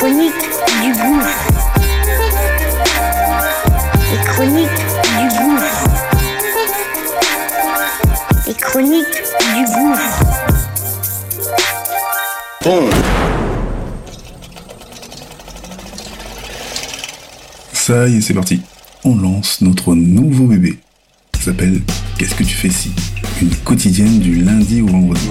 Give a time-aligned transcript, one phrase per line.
[0.00, 0.32] La chronique
[0.80, 1.48] du gouffre.
[4.12, 4.80] Les chroniques
[5.18, 5.84] du gouffre.
[8.46, 9.22] Les chroniques
[9.56, 10.20] du gouffre.
[17.72, 18.62] Ça y est, c'est parti.
[19.02, 20.78] On lance notre nouveau bébé.
[21.36, 21.82] Ça s'appelle
[22.18, 22.92] Qu'est-ce que tu fais si?
[23.42, 25.28] Une quotidienne du lundi au vendredi.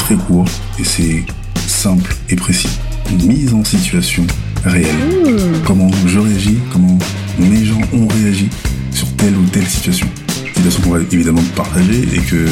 [0.00, 0.44] Très court
[0.78, 1.24] et c'est
[1.66, 2.68] simple et précis.
[3.12, 4.26] Mise en situation
[4.64, 4.96] réelle.
[5.66, 6.98] Comment je réagis, comment
[7.38, 8.48] mes gens ont réagi
[8.92, 10.06] sur telle ou telle situation.
[10.54, 12.46] Situation qu'on va évidemment partager et que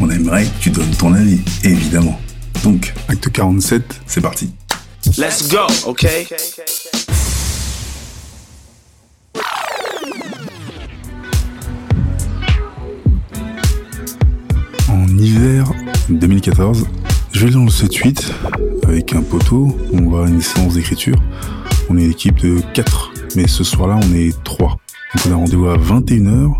[0.00, 2.20] on aimerait que tu donnes ton avis, évidemment.
[2.64, 4.50] Donc, acte 47, c'est parti.
[5.18, 6.26] Let's go, okay?
[14.88, 15.70] En hiver
[16.08, 16.86] 2014,
[17.32, 18.30] je vais dans le 7-8
[18.86, 19.76] avec un poteau.
[19.92, 21.16] On va à une séance d'écriture.
[21.88, 24.68] On est une équipe de 4, mais ce soir-là, on est 3.
[24.68, 26.52] Donc on a rendez-vous à 21h.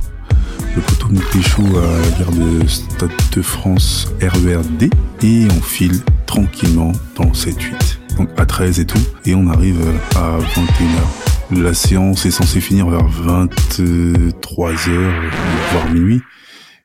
[0.74, 4.90] Le poteau nous pécho à la gare de Stade de France RERD
[5.22, 8.16] et on file tranquillement dans le 7-8.
[8.16, 9.02] Donc à 13 et tout.
[9.26, 9.80] Et on arrive
[10.16, 11.62] à 21h.
[11.62, 14.90] La séance est censée finir vers 23h,
[15.72, 16.22] voire minuit.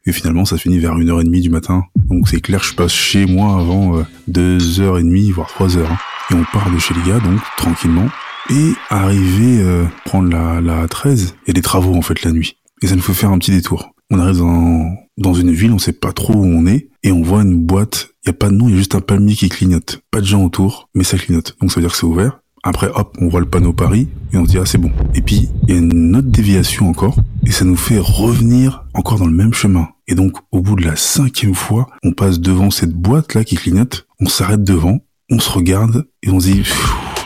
[0.07, 1.83] Et finalement, ça finit vers 1h30 du matin.
[2.09, 5.79] Donc c'est clair, je passe chez moi avant euh, 2h30, voire 3h.
[5.79, 5.97] hein.
[6.31, 8.07] Et on part de chez les gars, donc tranquillement.
[8.49, 12.31] Et arrivé euh, prendre la, la 13, il y a des travaux en fait la
[12.31, 12.57] nuit.
[12.81, 13.91] Et ça nous fait faire un petit détour.
[14.09, 17.21] On arrive dans, dans une ville, on sait pas trop où on est, et on
[17.21, 19.35] voit une boîte, il y a pas de nom, il y a juste un palmier
[19.35, 20.01] qui clignote.
[20.11, 21.57] Pas de gens autour, mais ça clignote.
[21.59, 22.39] Donc ça veut dire que c'est ouvert.
[22.67, 24.91] Après, hop, on voit le panneau Paris, et on se dit, ah, c'est bon.
[25.15, 29.19] Et puis, il y a une autre déviation encore, et ça nous fait revenir encore
[29.19, 29.87] dans le même chemin.
[30.09, 34.05] Et donc, au bout de la cinquième fois, on passe devant cette boîte-là qui clignote,
[34.19, 34.99] on s'arrête devant,
[35.31, 36.63] on se regarde, et on se dit,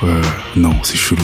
[0.04, 0.22] euh,
[0.56, 1.24] non, c'est chelou.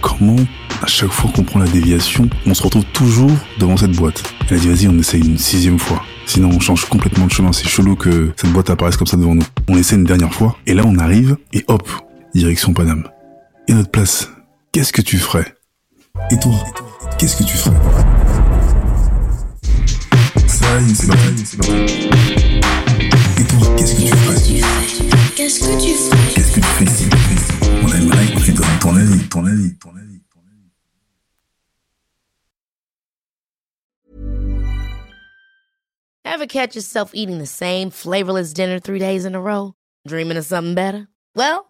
[0.00, 0.34] Comment,
[0.82, 3.30] à chaque fois qu'on prend la déviation, on se retrouve toujours
[3.60, 4.24] devant cette boîte?
[4.48, 6.02] Elle a dit, vas-y, on essaye une sixième fois.
[6.26, 7.52] Sinon, on change complètement de chemin.
[7.52, 9.46] C'est chelou que cette boîte apparaisse comme ça devant nous.
[9.68, 11.88] On essaie une dernière fois, et là, on arrive, et hop,
[12.34, 13.04] direction Paname.
[13.70, 14.28] Et notre place,
[14.72, 15.54] qu'est-ce que tu ferais?
[16.32, 16.52] Et toi,
[17.20, 17.76] qu'est-ce que tu ferais?
[20.48, 22.08] Ça y est, c'est parti, c'est parti.
[23.38, 24.40] Et toi, qu'est-ce que tu ferais?
[25.36, 27.06] Qu'est-ce que tu fais Qu'est-ce que tu fais?
[27.84, 30.70] On aimerait que tu donnes ton avis, ton avis, ton avis, ton avis.
[36.24, 39.74] Ever catch yourself eating the same flavorless dinner three days in a row?
[40.08, 41.06] Dreaming of something better?
[41.36, 41.69] Well,